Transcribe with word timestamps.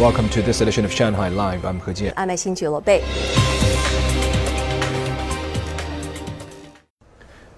Welcome 0.00 0.30
to 0.30 0.40
this 0.40 0.62
edition 0.62 0.86
of 0.86 0.92
Shanghai 0.92 1.28
Live. 1.28 1.66
I'm 1.66 1.78
He 1.80 1.92
Jian. 1.92 2.14
I'm 2.16 2.30
Xin 2.30 2.56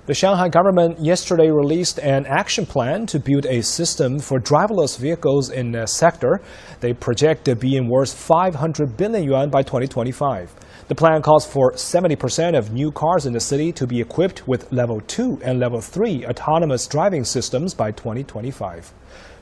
The 0.06 0.14
Shanghai 0.14 0.48
government 0.48 0.98
yesterday 0.98 1.50
released 1.52 2.00
an 2.00 2.26
action 2.26 2.66
plan 2.66 3.06
to 3.06 3.20
build 3.20 3.46
a 3.46 3.62
system 3.62 4.18
for 4.18 4.40
driverless 4.40 4.98
vehicles 4.98 5.50
in 5.50 5.70
the 5.70 5.86
sector. 5.86 6.40
They 6.80 6.92
project 6.92 7.48
being 7.60 7.88
worth 7.88 8.12
500 8.12 8.96
billion 8.96 9.22
yuan 9.22 9.48
by 9.48 9.62
2025. 9.62 10.52
The 10.88 10.96
plan 10.96 11.22
calls 11.22 11.46
for 11.46 11.74
70% 11.74 12.58
of 12.58 12.72
new 12.72 12.90
cars 12.90 13.24
in 13.24 13.34
the 13.34 13.38
city 13.38 13.70
to 13.70 13.86
be 13.86 14.00
equipped 14.00 14.48
with 14.48 14.72
level 14.72 15.00
2 15.00 15.42
and 15.44 15.60
level 15.60 15.80
3 15.80 16.26
autonomous 16.26 16.88
driving 16.88 17.22
systems 17.22 17.72
by 17.72 17.92
2025. 17.92 18.92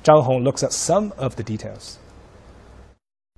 Zhang 0.05 0.23
Hong 0.23 0.45
looks 0.45 0.63
at 0.63 0.75
some 0.75 1.15
of 1.17 1.37
the 1.37 1.43
details. 1.43 1.99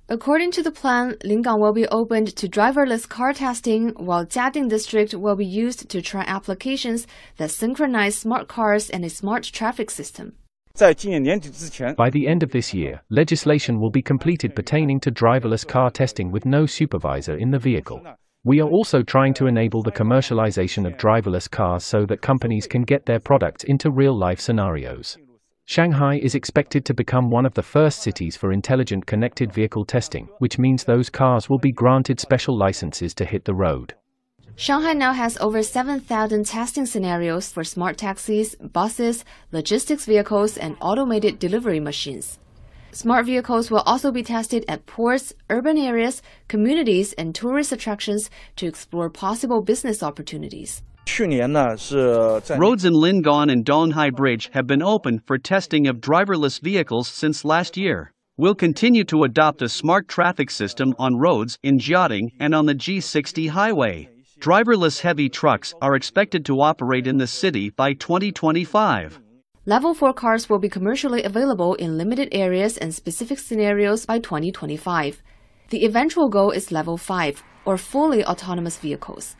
According 0.09 0.51
to 0.51 0.63
the 0.63 0.71
plan, 0.71 1.13
Lingang 1.23 1.59
will 1.59 1.71
be 1.71 1.87
opened 1.87 2.35
to 2.35 2.49
driverless 2.49 3.07
car 3.07 3.31
testing, 3.31 3.89
while 3.95 4.25
Jiading 4.25 4.69
District 4.69 5.13
will 5.13 5.37
be 5.37 5.45
used 5.45 5.89
to 5.89 6.01
try 6.01 6.25
applications 6.27 7.07
that 7.37 7.51
synchronize 7.51 8.17
smart 8.17 8.49
cars 8.49 8.89
and 8.89 9.05
a 9.05 9.09
smart 9.09 9.43
traffic 9.43 9.89
system. 9.89 10.33
By 10.77 10.93
the 10.93 12.27
end 12.27 12.43
of 12.43 12.51
this 12.51 12.73
year, 12.73 13.01
legislation 13.09 13.79
will 13.79 13.91
be 13.91 14.01
completed 14.01 14.55
pertaining 14.55 14.99
to 15.01 15.11
driverless 15.11 15.65
car 15.65 15.89
testing 15.89 16.31
with 16.31 16.45
no 16.45 16.65
supervisor 16.65 17.37
in 17.37 17.51
the 17.51 17.59
vehicle. 17.59 18.05
We 18.43 18.59
are 18.59 18.69
also 18.69 19.03
trying 19.03 19.33
to 19.35 19.47
enable 19.47 19.83
the 19.83 19.91
commercialization 19.91 20.85
of 20.85 20.97
driverless 20.97 21.49
cars 21.49 21.85
so 21.85 22.05
that 22.07 22.21
companies 22.21 22.67
can 22.67 22.81
get 22.81 23.05
their 23.05 23.21
products 23.21 23.63
into 23.63 23.89
real 23.89 24.17
life 24.17 24.41
scenarios. 24.41 25.17
Shanghai 25.65 26.19
is 26.21 26.35
expected 26.35 26.83
to 26.85 26.93
become 26.93 27.29
one 27.29 27.45
of 27.45 27.53
the 27.53 27.63
first 27.63 28.01
cities 28.01 28.35
for 28.35 28.51
intelligent 28.51 29.05
connected 29.05 29.53
vehicle 29.53 29.85
testing, 29.85 30.27
which 30.39 30.59
means 30.59 30.83
those 30.83 31.09
cars 31.09 31.49
will 31.49 31.57
be 31.57 31.71
granted 31.71 32.19
special 32.19 32.57
licenses 32.57 33.13
to 33.13 33.25
hit 33.25 33.45
the 33.45 33.53
road. 33.53 33.95
Shanghai 34.55 34.93
now 34.93 35.13
has 35.13 35.37
over 35.37 35.63
7,000 35.63 36.45
testing 36.45 36.85
scenarios 36.85 37.51
for 37.51 37.63
smart 37.63 37.97
taxis, 37.97 38.55
buses, 38.55 39.23
logistics 39.51 40.05
vehicles, 40.05 40.57
and 40.57 40.75
automated 40.81 41.39
delivery 41.39 41.79
machines. 41.79 42.39
Smart 42.91 43.25
vehicles 43.25 43.71
will 43.71 43.81
also 43.87 44.11
be 44.11 44.21
tested 44.21 44.65
at 44.67 44.85
ports, 44.85 45.33
urban 45.49 45.77
areas, 45.77 46.21
communities, 46.49 47.13
and 47.13 47.33
tourist 47.33 47.71
attractions 47.71 48.29
to 48.57 48.67
explore 48.67 49.09
possible 49.09 49.63
business 49.63 50.03
opportunities. 50.03 50.83
Roads 52.57 52.85
in 52.85 52.93
Lingang 52.93 53.51
and 53.51 53.65
Donghai 53.65 54.13
Bridge 54.13 54.49
have 54.53 54.65
been 54.65 54.81
open 54.81 55.19
for 55.19 55.37
testing 55.37 55.87
of 55.87 55.97
driverless 55.97 56.59
vehicles 56.61 57.07
since 57.07 57.45
last 57.45 57.77
year. 57.77 58.11
We'll 58.37 58.55
continue 58.55 59.03
to 59.05 59.25
adopt 59.25 59.61
a 59.61 59.69
smart 59.69 60.07
traffic 60.07 60.49
system 60.49 60.95
on 60.97 61.17
roads 61.17 61.59
in 61.61 61.77
Jiading 61.77 62.31
and 62.39 62.55
on 62.55 62.65
the 62.65 62.73
G60 62.73 63.49
highway. 63.49 64.09
Driverless 64.39 65.01
heavy 65.01 65.29
trucks 65.29 65.73
are 65.81 65.95
expected 65.95 66.45
to 66.45 66.59
operate 66.61 67.05
in 67.05 67.17
the 67.17 67.27
city 67.27 67.69
by 67.69 67.93
2025. 67.93 69.19
Level 69.65 69.93
4 69.93 70.13
cars 70.13 70.49
will 70.49 70.59
be 70.59 70.67
commercially 70.67 71.23
available 71.23 71.75
in 71.75 71.97
limited 71.97 72.29
areas 72.31 72.77
and 72.77 72.93
specific 72.93 73.39
scenarios 73.39 74.05
by 74.05 74.19
2025. 74.19 75.21
The 75.69 75.85
eventual 75.85 76.27
goal 76.27 76.51
is 76.51 76.71
Level 76.71 76.97
5, 76.97 77.43
or 77.65 77.77
fully 77.77 78.25
autonomous 78.25 78.77
vehicles. 78.77 79.35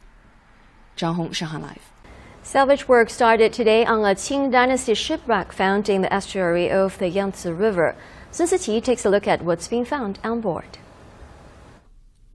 Zhang 0.97 1.15
Hong, 1.15 1.31
Shanghai 1.31 1.59
Live. 1.59 1.91
Salvage 2.43 2.87
work 2.87 3.09
started 3.09 3.53
today 3.53 3.85
on 3.85 3.99
a 3.99 4.15
Qing 4.15 4.51
Dynasty 4.51 4.93
shipwreck 4.93 5.53
found 5.53 5.87
in 5.87 6.01
the 6.01 6.13
estuary 6.13 6.69
of 6.69 6.97
the 6.97 7.07
Yangtze 7.07 7.49
River. 7.49 7.95
Sun 8.31 8.47
Siqi 8.47 8.83
takes 8.83 9.05
a 9.05 9.09
look 9.09 9.27
at 9.27 9.43
what's 9.43 9.67
been 9.67 9.85
found 9.85 10.19
on 10.23 10.41
board. 10.41 10.77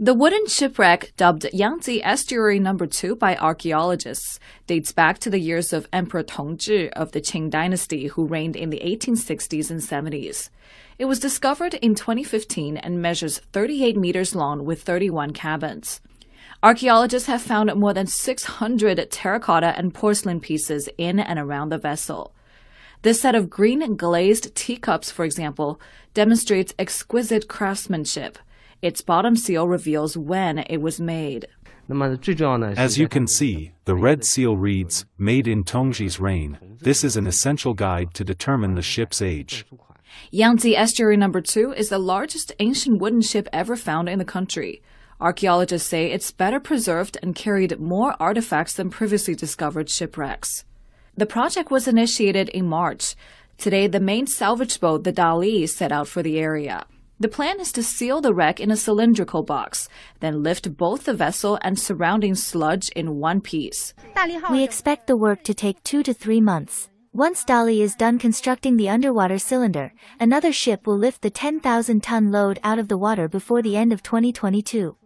The 0.01 0.15
wooden 0.15 0.47
shipwreck, 0.47 1.13
dubbed 1.17 1.47
Yangtze 1.53 2.03
Estuary 2.05 2.61
No. 2.61 2.77
2 2.77 3.17
by 3.17 3.35
archaeologists, 3.37 4.39
dates 4.69 4.93
back 4.93 5.19
to 5.19 5.29
the 5.29 5.41
years 5.41 5.73
of 5.73 5.89
Emperor 5.93 6.23
Tongzhi 6.23 6.89
of 6.93 7.11
the 7.11 7.21
Qing 7.21 7.51
dynasty 7.51 8.07
who 8.07 8.25
reigned 8.25 8.55
in 8.55 8.71
the 8.71 8.81
1860s 8.85 9.73
and 9.73 9.81
70s. 9.81 10.51
It 11.01 11.07
was 11.07 11.19
discovered 11.19 11.75
in 11.75 11.97
2015 11.97 12.77
and 12.77 13.03
measures 13.03 13.41
38 13.53 13.97
meters 13.97 14.37
long 14.37 14.65
with 14.65 14.83
31 14.83 15.33
cabins. 15.33 16.01
Archaeologists 16.61 17.29
have 17.29 17.41
found 17.41 17.73
more 17.77 17.95
than 17.95 18.09
600 18.09 19.11
terracotta 19.13 19.79
and 19.79 19.95
porcelain 19.95 20.41
pieces 20.41 20.89
in 20.99 21.21
and 21.21 21.39
around 21.39 21.69
the 21.69 21.79
vessel. 21.79 22.35
This 23.03 23.21
set 23.21 23.37
of 23.37 23.49
green 23.49 23.95
glazed 23.95 24.53
teacups, 24.57 25.09
for 25.09 25.25
example, 25.25 25.81
demonstrates 26.15 26.75
exquisite 26.77 27.47
craftsmanship. 27.47 28.39
Its 28.83 29.03
bottom 29.03 29.37
seal 29.37 29.69
reveals 29.69 30.17
when 30.17 30.59
it 30.59 30.79
was 30.79 31.01
made. 31.01 31.47
As 31.89 32.99
you 32.99 33.07
can 33.07 33.29
see, 33.29 33.73
the 33.85 33.95
red 33.95 34.25
seal 34.25 34.57
reads, 34.57 35.07
Made 35.17 35.47
in 35.47 35.63
Tongzhi's 35.63 36.19
reign. 36.19 36.59
This 36.81 37.05
is 37.05 37.17
an 37.17 37.29
essential 37.29 37.73
guide 37.73 38.15
to 38.15 38.25
determine 38.25 38.75
the 38.75 38.83
ship's 38.83 39.23
age. 39.23 39.65
Yangtze 40.33 40.77
Estuary 40.77 41.17
No. 41.17 41.31
2 41.31 41.73
is 41.73 41.89
the 41.89 41.99
largest 41.99 42.51
ancient 42.59 43.01
wooden 43.01 43.23
ship 43.23 43.49
ever 43.53 43.77
found 43.77 44.09
in 44.09 44.19
the 44.19 44.25
country. 44.25 44.83
Archaeologists 45.21 45.89
say 45.89 46.13
it's 46.13 46.31
better 46.31 46.61
preserved 46.61 47.19
and 47.23 47.35
carried 47.35 47.81
more 47.81 48.15
artifacts 48.21 48.75
than 48.75 48.89
previously 48.89 49.35
discovered 49.35 49.91
shipwrecks. 49.91 50.65
The 51.17 51.27
project 51.27 51.73
was 51.73 51.89
initiated 51.89 52.49
in 52.51 52.67
March. 52.67 53.17
Today, 53.57 53.89
the 53.89 53.99
main 53.99 54.29
salvage 54.29 54.79
boat, 54.79 55.03
the 55.03 55.13
Dali, 55.13 55.69
set 55.69 55.91
out 55.91 56.07
for 56.07 56.23
the 56.23 56.39
area. 56.39 56.87
The 57.19 57.27
plan 57.27 57.59
is 57.59 57.73
to 57.73 57.83
seal 57.83 58.21
the 58.21 58.33
wreck 58.33 58.61
in 58.61 58.71
a 58.71 58.77
cylindrical 58.77 59.43
box, 59.43 59.89
then 60.21 60.45
lift 60.45 60.77
both 60.77 61.03
the 61.03 61.15
vessel 61.15 61.59
and 61.63 61.77
surrounding 61.77 62.37
sludge 62.37 62.89
in 62.91 63.17
one 63.17 63.41
piece. 63.41 63.95
We 64.53 64.63
expect 64.63 65.09
the 65.09 65.17
work 65.17 65.43
to 65.43 65.55
take 65.55 65.83
two 65.83 66.05
to 66.05 66.15
three 66.15 66.41
months. 66.41 66.91
Once 67.13 67.45
Dali 67.45 67.81
is 67.81 67.97
done 67.97 68.21
constructing 68.21 68.77
the 68.77 68.89
underwater 68.89 69.39
cylinder, 69.39 69.93
another 70.21 70.53
ship 70.53 70.87
will 70.87 70.97
lift 70.97 71.23
the 71.23 71.31
10,000 71.31 72.05
ton 72.05 72.31
load 72.31 72.61
out 72.63 72.79
of 72.79 72.87
the 72.87 72.99
water 72.99 73.27
before 73.27 73.63
the 73.63 73.77
end 73.77 73.93
of 73.93 74.05
2022. 74.05 74.97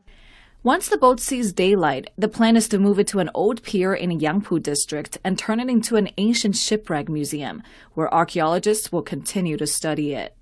Once 0.64 0.88
the 0.88 0.96
boat 0.96 1.18
sees 1.18 1.52
daylight, 1.52 2.08
the 2.16 2.28
plan 2.28 2.54
is 2.54 2.68
to 2.68 2.78
move 2.78 3.00
it 3.00 3.08
to 3.08 3.18
an 3.18 3.28
old 3.34 3.60
pier 3.64 3.92
in 3.94 4.20
Yangpu 4.20 4.62
district 4.62 5.18
and 5.24 5.36
turn 5.36 5.58
it 5.58 5.68
into 5.68 5.96
an 5.96 6.08
ancient 6.18 6.54
shipwreck 6.54 7.08
museum, 7.08 7.60
where 7.94 8.14
archaeologists 8.14 8.92
will 8.92 9.02
continue 9.02 9.56
to 9.56 9.66
study 9.66 10.14
it. 10.14 10.36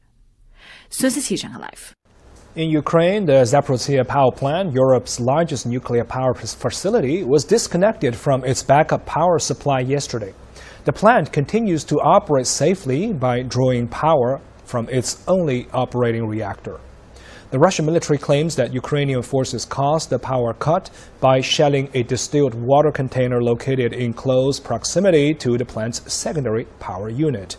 Sun 0.90 1.08
Siqi, 1.12 1.58
Live. 1.58 1.94
In 2.54 2.68
Ukraine, 2.68 3.24
the 3.24 3.44
Zaporizhzhia 3.44 4.06
power 4.06 4.30
plant, 4.30 4.74
Europe's 4.74 5.20
largest 5.20 5.64
nuclear 5.64 6.04
power 6.04 6.34
facility, 6.34 7.24
was 7.24 7.44
disconnected 7.44 8.14
from 8.14 8.44
its 8.44 8.62
backup 8.62 9.06
power 9.06 9.38
supply 9.38 9.80
yesterday. 9.80 10.34
The 10.84 10.92
plant 10.92 11.32
continues 11.32 11.82
to 11.84 11.96
operate 11.96 12.46
safely 12.46 13.14
by 13.14 13.40
drawing 13.40 13.88
power 13.88 14.42
from 14.66 14.86
its 14.90 15.24
only 15.26 15.66
operating 15.72 16.26
reactor. 16.26 16.78
The 17.50 17.58
Russian 17.58 17.84
military 17.84 18.16
claims 18.16 18.54
that 18.54 18.72
Ukrainian 18.72 19.22
forces 19.22 19.64
caused 19.64 20.08
the 20.08 20.20
power 20.20 20.54
cut 20.54 20.88
by 21.18 21.40
shelling 21.40 21.90
a 21.94 22.04
distilled 22.04 22.54
water 22.54 22.92
container 22.92 23.42
located 23.42 23.92
in 23.92 24.12
close 24.12 24.60
proximity 24.60 25.34
to 25.34 25.58
the 25.58 25.64
plant's 25.64 26.00
secondary 26.12 26.66
power 26.78 27.08
unit. 27.08 27.56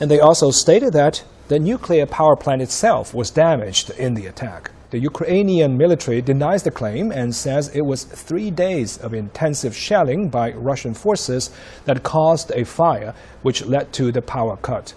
And 0.00 0.10
they 0.10 0.18
also 0.18 0.50
stated 0.50 0.92
that 0.94 1.22
the 1.46 1.60
nuclear 1.60 2.04
power 2.04 2.34
plant 2.34 2.62
itself 2.62 3.14
was 3.14 3.30
damaged 3.30 3.90
in 3.90 4.14
the 4.14 4.26
attack. 4.26 4.72
The 4.90 4.98
Ukrainian 4.98 5.78
military 5.78 6.20
denies 6.20 6.64
the 6.64 6.72
claim 6.72 7.12
and 7.12 7.32
says 7.32 7.68
it 7.68 7.86
was 7.86 8.02
three 8.02 8.50
days 8.50 8.98
of 8.98 9.14
intensive 9.14 9.76
shelling 9.76 10.30
by 10.30 10.50
Russian 10.50 10.94
forces 10.94 11.50
that 11.84 12.02
caused 12.02 12.50
a 12.56 12.64
fire, 12.64 13.14
which 13.42 13.64
led 13.64 13.92
to 13.92 14.10
the 14.10 14.22
power 14.22 14.56
cut. 14.56 14.94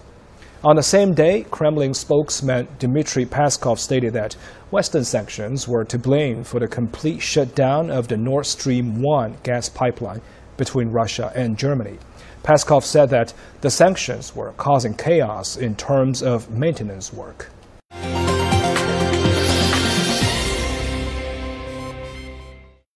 On 0.64 0.76
the 0.76 0.82
same 0.84 1.12
day, 1.12 1.44
Kremlin 1.50 1.92
spokesman 1.92 2.68
Dmitry 2.78 3.26
Peskov 3.26 3.80
stated 3.80 4.12
that 4.12 4.34
Western 4.70 5.02
sanctions 5.02 5.66
were 5.66 5.84
to 5.84 5.98
blame 5.98 6.44
for 6.44 6.60
the 6.60 6.68
complete 6.68 7.20
shutdown 7.20 7.90
of 7.90 8.06
the 8.06 8.16
Nord 8.16 8.46
Stream 8.46 9.02
1 9.02 9.38
gas 9.42 9.68
pipeline 9.68 10.20
between 10.56 10.92
Russia 10.92 11.32
and 11.34 11.58
Germany. 11.58 11.98
Peskov 12.44 12.84
said 12.84 13.10
that 13.10 13.34
the 13.60 13.70
sanctions 13.72 14.36
were 14.36 14.52
causing 14.52 14.94
chaos 14.94 15.56
in 15.56 15.74
terms 15.74 16.22
of 16.22 16.48
maintenance 16.48 17.12
work. 17.12 17.50